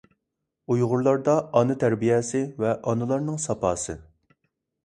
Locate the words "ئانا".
1.61-1.75